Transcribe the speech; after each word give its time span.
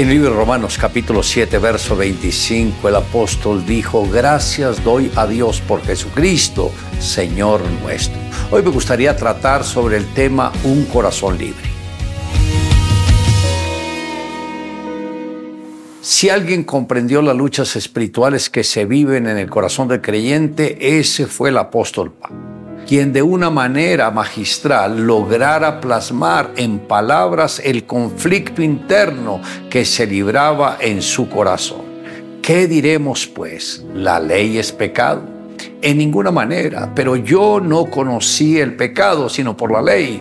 En 0.00 0.08
el 0.08 0.14
libro 0.14 0.30
de 0.30 0.36
Romanos 0.36 0.78
capítulo 0.78 1.22
7, 1.22 1.58
verso 1.58 1.94
25, 1.94 2.88
el 2.88 2.96
apóstol 2.96 3.66
dijo, 3.66 4.08
gracias 4.08 4.82
doy 4.82 5.12
a 5.14 5.26
Dios 5.26 5.60
por 5.60 5.82
Jesucristo, 5.82 6.72
Señor 6.98 7.60
nuestro. 7.82 8.18
Hoy 8.50 8.62
me 8.62 8.70
gustaría 8.70 9.14
tratar 9.14 9.62
sobre 9.62 9.98
el 9.98 10.06
tema 10.14 10.52
un 10.64 10.86
corazón 10.86 11.36
libre. 11.36 11.68
Si 16.00 16.30
alguien 16.30 16.64
comprendió 16.64 17.20
las 17.20 17.36
luchas 17.36 17.76
espirituales 17.76 18.48
que 18.48 18.64
se 18.64 18.86
viven 18.86 19.26
en 19.26 19.36
el 19.36 19.50
corazón 19.50 19.88
del 19.88 20.00
creyente, 20.00 20.98
ese 20.98 21.26
fue 21.26 21.50
el 21.50 21.58
apóstol 21.58 22.10
Pablo 22.10 22.49
quien 22.90 23.12
de 23.12 23.22
una 23.22 23.50
manera 23.50 24.10
magistral 24.10 25.06
lograra 25.06 25.80
plasmar 25.80 26.50
en 26.56 26.80
palabras 26.80 27.62
el 27.64 27.84
conflicto 27.84 28.62
interno 28.62 29.40
que 29.70 29.84
se 29.84 30.08
libraba 30.08 30.76
en 30.80 31.00
su 31.00 31.28
corazón. 31.28 31.82
¿Qué 32.42 32.66
diremos 32.66 33.28
pues? 33.28 33.84
¿La 33.94 34.18
ley 34.18 34.58
es 34.58 34.72
pecado? 34.72 35.22
En 35.80 35.98
ninguna 35.98 36.32
manera, 36.32 36.90
pero 36.92 37.14
yo 37.14 37.60
no 37.60 37.84
conocí 37.84 38.58
el 38.58 38.74
pecado 38.74 39.28
sino 39.28 39.56
por 39.56 39.70
la 39.70 39.82
ley 39.82 40.20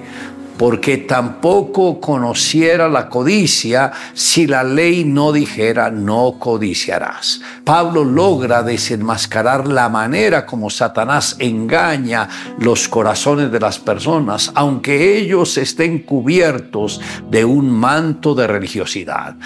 porque 0.60 0.98
tampoco 0.98 2.02
conociera 2.02 2.90
la 2.90 3.08
codicia 3.08 3.94
si 4.14 4.46
la 4.46 4.62
ley 4.62 5.06
no 5.06 5.32
dijera 5.32 5.90
no 5.90 6.36
codiciarás. 6.38 7.40
Pablo 7.64 8.04
logra 8.04 8.62
desenmascarar 8.62 9.70
la 9.70 9.88
manera 9.88 10.46
como 10.46 10.70
Satanás 10.70 11.38
engaña 11.40 12.28
los 12.60 12.90
corazones 12.90 13.54
de 13.54 13.60
las 13.62 13.80
personas, 13.80 14.52
aunque 14.54 15.18
ellos 15.18 15.58
estén 15.58 16.00
cubiertos 16.00 17.00
de 17.32 17.46
un 17.46 17.72
manto 17.72 18.36
de 18.36 18.46
religiosidad. 18.46 19.38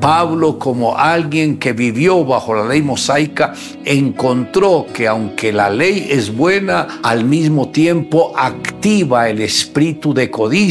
Pablo, 0.00 0.58
como 0.58 0.96
alguien 0.96 1.58
que 1.58 1.74
vivió 1.74 2.24
bajo 2.24 2.54
la 2.54 2.64
ley 2.64 2.80
mosaica, 2.80 3.52
encontró 3.84 4.86
que 4.92 5.06
aunque 5.06 5.52
la 5.52 5.68
ley 5.68 6.08
es 6.10 6.34
buena, 6.34 7.00
al 7.02 7.24
mismo 7.24 7.68
tiempo 7.68 8.32
activa 8.36 9.28
el 9.28 9.42
espíritu 9.42 10.14
de 10.14 10.30
codicia 10.30 10.61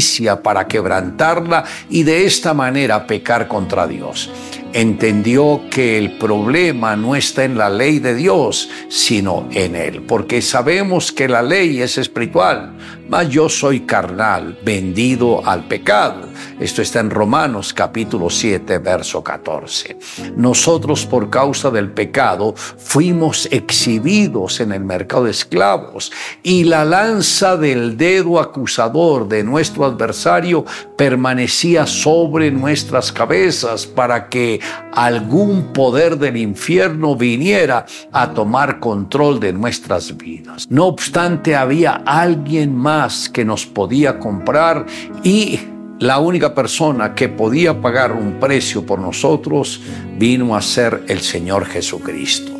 para 0.41 0.67
quebrantarla 0.67 1.63
y 1.89 2.03
de 2.03 2.25
esta 2.25 2.53
manera 2.53 3.05
pecar 3.07 3.47
contra 3.47 3.87
Dios. 3.87 4.29
Entendió 4.73 5.63
que 5.69 5.97
el 5.97 6.17
problema 6.17 6.95
no 6.95 7.15
está 7.15 7.43
en 7.43 7.57
la 7.57 7.69
ley 7.69 7.99
de 7.99 8.15
Dios, 8.15 8.69
sino 8.89 9.49
en 9.51 9.75
Él, 9.75 10.01
porque 10.03 10.41
sabemos 10.41 11.11
que 11.11 11.27
la 11.27 11.41
ley 11.41 11.81
es 11.81 11.97
espiritual, 11.97 12.71
yo 13.19 13.49
soy 13.49 13.81
carnal, 13.81 14.57
vendido 14.63 15.45
al 15.45 15.67
pecado. 15.67 16.29
Esto 16.59 16.81
está 16.81 17.01
en 17.01 17.09
Romanos 17.09 17.73
capítulo 17.73 18.29
7, 18.29 18.77
verso 18.79 19.21
14. 19.21 19.97
Nosotros 20.37 21.05
por 21.05 21.29
causa 21.29 21.69
del 21.69 21.91
pecado 21.91 22.55
fuimos 22.55 23.47
exhibidos 23.51 24.61
en 24.61 24.71
el 24.71 24.83
mercado 24.83 25.25
de 25.25 25.31
esclavos 25.31 26.11
y 26.41 26.63
la 26.63 26.85
lanza 26.85 27.57
del 27.57 27.97
dedo 27.97 28.39
acusador 28.39 29.27
de 29.27 29.43
nuestro 29.43 29.85
adversario 29.85 30.65
permanecía 30.97 31.85
sobre 31.85 32.49
nuestras 32.49 33.11
cabezas 33.11 33.85
para 33.85 34.29
que 34.29 34.59
algún 34.93 35.73
poder 35.73 36.17
del 36.17 36.37
infierno 36.37 37.15
viniera 37.15 37.85
a 38.11 38.33
tomar 38.33 38.79
control 38.79 39.39
de 39.39 39.51
nuestras 39.51 40.15
vidas. 40.15 40.67
No 40.69 40.85
obstante, 40.85 41.55
había 41.55 42.03
alguien 42.05 42.75
más 42.75 43.00
que 43.33 43.45
nos 43.45 43.65
podía 43.65 44.19
comprar 44.19 44.85
y 45.23 45.59
la 45.99 46.17
única 46.17 46.55
persona 46.55 47.13
que 47.13 47.29
podía 47.29 47.79
pagar 47.79 48.11
un 48.11 48.39
precio 48.39 48.85
por 48.85 48.99
nosotros 48.99 49.81
vino 50.17 50.55
a 50.55 50.61
ser 50.61 51.03
el 51.07 51.21
Señor 51.21 51.65
Jesucristo. 51.65 52.51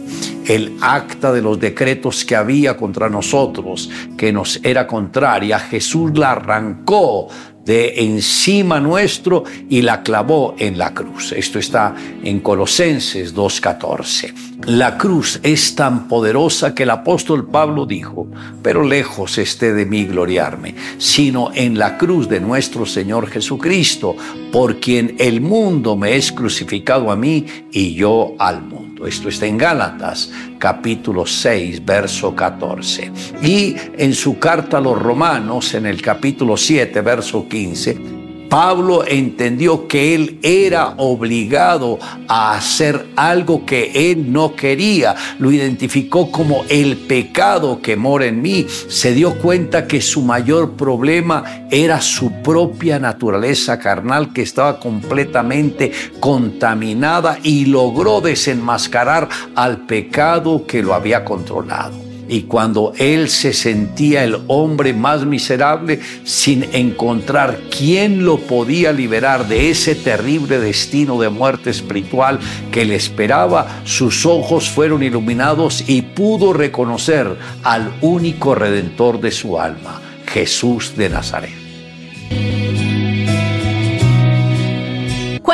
El 0.46 0.78
acta 0.82 1.32
de 1.32 1.42
los 1.42 1.60
decretos 1.60 2.24
que 2.24 2.36
había 2.36 2.78
contra 2.78 3.10
nosotros, 3.10 3.90
que 4.18 4.32
nos 4.32 4.60
era 4.64 4.86
contraria, 4.86 5.60
Jesús 5.60 6.18
la 6.18 6.34
arrancó 6.34 7.30
de 7.66 8.04
encima 8.04 8.80
nuestro 8.80 9.44
y 9.70 9.82
la 9.82 10.04
clavó 10.04 10.56
en 10.58 10.78
la 10.78 10.94
cruz. 10.94 11.32
Esto 11.32 11.60
está 11.60 11.96
en 12.24 12.40
Colosenses 12.40 13.36
2.14. 13.36 14.34
La 14.66 14.98
cruz 14.98 15.40
es 15.44 15.76
tan 15.76 16.08
poderosa 16.08 16.76
que 16.76 16.84
el 16.84 16.92
apóstol 16.92 17.48
Pablo 17.48 17.86
dijo, 17.86 18.28
pero 18.62 18.84
lejos 18.84 19.38
esté 19.38 19.74
de 19.74 19.86
mí 19.86 20.06
gloriarme, 20.06 20.76
sino 20.98 21.52
en 21.54 21.78
la 21.78 21.98
cruz 21.98 22.30
de 22.30 22.40
nuestro 22.40 22.86
Señor 22.86 23.28
Jesucristo, 23.28 24.16
por 24.52 24.80
quien 24.80 25.16
el 25.20 25.42
mundo 25.42 25.96
me 25.96 26.16
es 26.16 26.32
crucificado 26.32 27.12
a 27.12 27.16
mí 27.16 27.46
y 27.72 27.94
yo 27.94 28.36
al 28.38 28.62
mundo. 28.62 28.91
Esto 29.06 29.30
está 29.30 29.46
en 29.46 29.58
Gálatas 29.58 30.32
capítulo 30.58 31.26
6, 31.26 31.84
verso 31.84 32.36
14. 32.36 33.12
Y 33.42 33.76
en 33.98 34.14
su 34.14 34.38
carta 34.38 34.78
a 34.78 34.82
los 34.82 35.02
romanos, 35.02 35.74
en 35.74 35.86
el 35.86 36.02
capítulo 36.02 36.56
7, 36.56 37.02
verso 37.02 37.48
15, 37.48 38.21
Pablo 38.52 39.06
entendió 39.08 39.88
que 39.88 40.14
él 40.14 40.38
era 40.42 40.96
obligado 40.98 41.98
a 42.28 42.52
hacer 42.52 43.08
algo 43.16 43.66
que 43.66 44.12
él 44.12 44.34
no 44.34 44.58
quería. 44.58 45.16
Lo 45.40 45.54
identificó 45.54 46.30
como 46.34 46.66
el 46.68 46.98
pecado 46.98 47.82
que 47.82 47.96
mora 47.96 48.26
en 48.26 48.42
mí. 48.42 48.68
Se 48.90 49.14
dio 49.14 49.38
cuenta 49.38 49.88
que 49.88 50.02
su 50.02 50.22
mayor 50.22 50.74
problema 50.74 51.66
era 51.72 52.02
su 52.02 52.42
propia 52.42 53.00
naturaleza 53.00 53.80
carnal 53.80 54.34
que 54.34 54.42
estaba 54.42 54.82
completamente 54.82 55.94
contaminada 56.20 57.40
y 57.42 57.68
logró 57.68 58.20
desenmascarar 58.20 59.30
al 59.56 59.86
pecado 59.86 60.66
que 60.68 60.84
lo 60.84 60.94
había 60.94 61.24
controlado 61.24 62.11
y 62.32 62.44
cuando 62.44 62.94
él 62.98 63.30
se 63.30 63.52
sentía 63.52 64.24
el 64.24 64.38
hombre 64.48 64.94
más 64.94 65.26
miserable 65.26 66.00
sin 66.24 66.64
encontrar 66.72 67.60
quién 67.78 68.24
lo 68.24 68.38
podía 68.38 68.94
liberar 68.94 69.50
de 69.50 69.70
ese 69.70 69.96
terrible 69.96 70.58
destino 70.58 71.20
de 71.20 71.28
muerte 71.28 71.70
espiritual 71.70 72.40
que 72.72 72.86
le 72.86 72.96
esperaba, 72.96 73.82
sus 73.84 74.26
ojos 74.26 74.70
fueron 74.70 75.04
iluminados 75.04 75.84
y 75.90 76.04
pudo 76.04 76.54
reconocer 76.54 77.36
al 77.64 77.92
único 78.00 78.56
redentor 78.56 79.20
de 79.20 79.32
su 79.32 79.60
alma, 79.60 80.00
Jesús 80.26 80.96
de 80.96 81.10
Nazaret. 81.10 81.61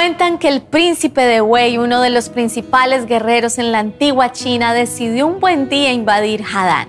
Cuentan 0.07 0.37
que 0.37 0.47
el 0.47 0.61
príncipe 0.61 1.19
de 1.19 1.41
Wei, 1.41 1.77
uno 1.77 1.99
de 1.99 2.09
los 2.09 2.29
principales 2.29 3.07
guerreros 3.07 3.57
en 3.57 3.73
la 3.73 3.79
antigua 3.79 4.31
China, 4.31 4.73
decidió 4.73 5.27
un 5.27 5.41
buen 5.41 5.67
día 5.67 5.91
invadir 5.91 6.45
Hadán. 6.45 6.87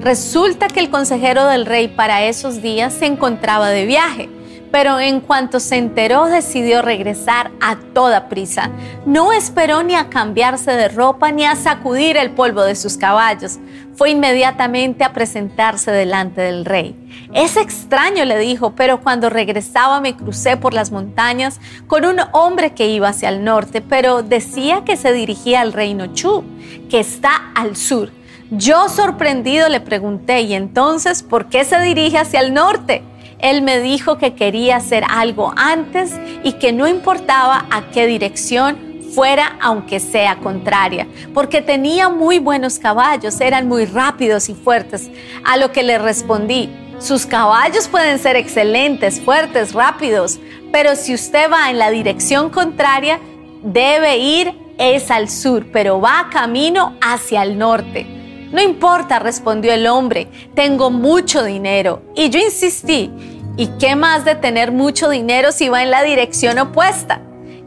Resulta 0.00 0.68
que 0.68 0.78
el 0.78 0.88
consejero 0.88 1.46
del 1.46 1.66
rey 1.66 1.88
para 1.88 2.22
esos 2.22 2.62
días 2.62 2.94
se 2.94 3.06
encontraba 3.06 3.70
de 3.70 3.86
viaje 3.86 4.28
pero 4.70 5.00
en 5.00 5.20
cuanto 5.20 5.60
se 5.60 5.76
enteró 5.76 6.26
decidió 6.26 6.82
regresar 6.82 7.50
a 7.60 7.76
toda 7.94 8.28
prisa. 8.28 8.70
No 9.06 9.32
esperó 9.32 9.82
ni 9.82 9.94
a 9.94 10.08
cambiarse 10.08 10.72
de 10.72 10.88
ropa 10.88 11.32
ni 11.32 11.44
a 11.44 11.56
sacudir 11.56 12.16
el 12.16 12.30
polvo 12.30 12.62
de 12.62 12.76
sus 12.76 12.96
caballos. 12.96 13.58
Fue 13.96 14.10
inmediatamente 14.10 15.04
a 15.04 15.12
presentarse 15.12 15.90
delante 15.90 16.40
del 16.40 16.64
rey. 16.64 16.96
Es 17.34 17.56
extraño, 17.56 18.24
le 18.24 18.38
dijo, 18.38 18.74
pero 18.74 19.00
cuando 19.00 19.28
regresaba 19.28 20.00
me 20.00 20.16
crucé 20.16 20.56
por 20.56 20.72
las 20.72 20.90
montañas 20.90 21.60
con 21.86 22.04
un 22.04 22.20
hombre 22.32 22.72
que 22.72 22.88
iba 22.88 23.08
hacia 23.08 23.28
el 23.28 23.44
norte, 23.44 23.82
pero 23.82 24.22
decía 24.22 24.84
que 24.84 24.96
se 24.96 25.12
dirigía 25.12 25.60
al 25.60 25.72
reino 25.72 26.06
Chu, 26.14 26.44
que 26.88 27.00
está 27.00 27.52
al 27.54 27.76
sur. 27.76 28.10
Yo 28.50 28.88
sorprendido 28.88 29.68
le 29.68 29.80
pregunté, 29.80 30.40
¿y 30.40 30.54
entonces 30.54 31.22
por 31.22 31.48
qué 31.48 31.64
se 31.64 31.80
dirige 31.80 32.18
hacia 32.18 32.40
el 32.40 32.52
norte? 32.52 33.02
Él 33.42 33.62
me 33.62 33.80
dijo 33.80 34.18
que 34.18 34.34
quería 34.34 34.76
hacer 34.76 35.04
algo 35.08 35.52
antes 35.56 36.12
y 36.42 36.54
que 36.54 36.72
no 36.72 36.88
importaba 36.88 37.66
a 37.70 37.90
qué 37.90 38.06
dirección 38.06 38.90
fuera 39.14 39.56
aunque 39.60 39.98
sea 39.98 40.36
contraria, 40.36 41.06
porque 41.34 41.62
tenía 41.62 42.08
muy 42.08 42.38
buenos 42.38 42.78
caballos, 42.78 43.40
eran 43.40 43.66
muy 43.66 43.84
rápidos 43.84 44.48
y 44.48 44.54
fuertes. 44.54 45.10
A 45.44 45.56
lo 45.56 45.72
que 45.72 45.82
le 45.82 45.98
respondí, 45.98 46.70
sus 46.98 47.26
caballos 47.26 47.88
pueden 47.88 48.18
ser 48.18 48.36
excelentes, 48.36 49.20
fuertes, 49.20 49.72
rápidos, 49.72 50.38
pero 50.70 50.94
si 50.94 51.14
usted 51.14 51.50
va 51.50 51.70
en 51.70 51.78
la 51.78 51.90
dirección 51.90 52.50
contraria, 52.50 53.18
debe 53.62 54.18
ir 54.18 54.54
es 54.80 55.10
al 55.10 55.28
sur, 55.28 55.66
pero 55.70 56.00
va 56.00 56.28
camino 56.32 56.96
hacia 57.02 57.42
el 57.42 57.58
norte. 57.58 58.19
No 58.52 58.60
importa, 58.60 59.18
respondió 59.18 59.72
el 59.72 59.86
hombre, 59.86 60.28
tengo 60.54 60.90
mucho 60.90 61.44
dinero. 61.44 62.02
Y 62.16 62.30
yo 62.30 62.40
insistí, 62.40 63.12
¿y 63.56 63.68
qué 63.78 63.94
más 63.94 64.24
de 64.24 64.34
tener 64.34 64.72
mucho 64.72 65.08
dinero 65.08 65.52
si 65.52 65.68
va 65.68 65.82
en 65.82 65.90
la 65.90 66.02
dirección 66.02 66.58
opuesta? 66.58 67.20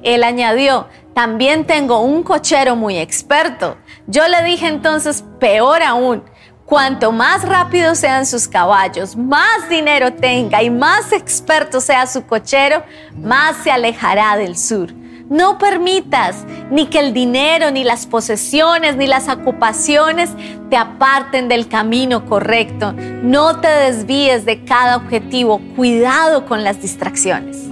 Él 0.04 0.24
añadió, 0.24 0.88
también 1.14 1.66
tengo 1.66 2.02
un 2.02 2.24
cochero 2.24 2.76
muy 2.76 2.98
experto. 2.98 3.78
Yo 4.08 4.28
le 4.28 4.44
dije 4.44 4.68
entonces, 4.68 5.24
peor 5.40 5.82
aún, 5.84 6.24
cuanto 6.66 7.14
más 7.14 7.48
rápido 7.48 7.96
sean 7.96 8.26
sus 8.26 8.48
caballos, 8.50 9.16
más 9.16 9.70
dinero 9.70 10.14
tenga 10.14 10.64
y 10.64 10.70
más 10.70 11.14
experto 11.14 11.80
sea 11.80 12.08
su 12.08 12.26
cochero, 12.26 12.84
más 13.16 13.56
se 13.64 13.72
alejará 13.72 14.36
del 14.36 14.58
sur. 14.58 14.94
No 15.34 15.58
permitas 15.58 16.46
ni 16.70 16.86
que 16.86 17.00
el 17.00 17.12
dinero, 17.12 17.72
ni 17.72 17.84
las 17.84 18.06
posesiones, 18.06 18.98
ni 18.98 19.08
las 19.08 19.30
ocupaciones 19.30 20.30
te 20.70 20.78
aparten 20.78 21.48
del 21.48 21.68
camino 21.68 22.28
correcto. 22.28 22.94
No 23.24 23.60
te 23.60 23.68
desvíes 23.68 24.46
de 24.46 24.64
cada 24.64 24.96
objetivo. 24.96 25.60
Cuidado 25.76 26.46
con 26.46 26.64
las 26.64 26.84
distracciones. 26.84 27.64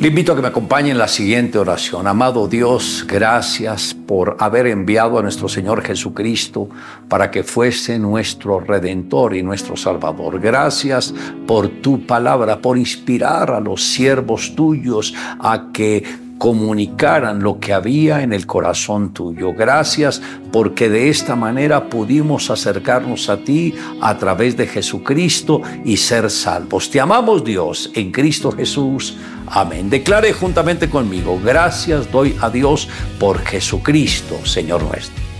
Le 0.00 0.08
invito 0.08 0.32
a 0.32 0.36
que 0.36 0.42
me 0.42 0.48
acompañe 0.48 0.90
en 0.90 0.96
la 0.96 1.06
siguiente 1.06 1.58
oración. 1.58 2.06
Amado 2.06 2.48
Dios, 2.48 3.04
gracias 3.06 3.94
por 3.94 4.38
haber 4.40 4.66
enviado 4.66 5.18
a 5.18 5.22
nuestro 5.22 5.50
Señor 5.50 5.82
Jesucristo 5.82 6.70
para 7.08 7.30
que 7.30 7.44
fuese 7.44 7.98
nuestro 7.98 8.58
Redentor 8.58 9.36
y 9.36 9.42
nuestro 9.42 9.76
Salvador. 9.76 10.40
Gracias 10.40 11.14
por 11.46 11.68
tu 11.68 12.06
palabra, 12.06 12.58
por 12.58 12.78
inspirar 12.78 13.50
a 13.50 13.60
los 13.60 13.82
siervos 13.82 14.54
tuyos 14.56 15.14
a 15.38 15.68
que 15.72 16.21
comunicaran 16.42 17.40
lo 17.40 17.60
que 17.60 17.72
había 17.72 18.24
en 18.24 18.32
el 18.32 18.48
corazón 18.48 19.14
tuyo. 19.14 19.52
Gracias 19.52 20.20
porque 20.50 20.88
de 20.88 21.08
esta 21.08 21.36
manera 21.36 21.88
pudimos 21.88 22.50
acercarnos 22.50 23.28
a 23.28 23.36
ti 23.36 23.72
a 24.00 24.18
través 24.18 24.56
de 24.56 24.66
Jesucristo 24.66 25.62
y 25.84 25.98
ser 25.98 26.28
salvos. 26.30 26.90
Te 26.90 26.98
amamos 26.98 27.44
Dios 27.44 27.92
en 27.94 28.10
Cristo 28.10 28.50
Jesús. 28.50 29.16
Amén. 29.46 29.88
Declare 29.88 30.32
juntamente 30.32 30.90
conmigo, 30.90 31.40
gracias 31.44 32.10
doy 32.10 32.34
a 32.40 32.50
Dios 32.50 32.88
por 33.20 33.38
Jesucristo, 33.38 34.44
Señor 34.44 34.82
nuestro. 34.82 35.31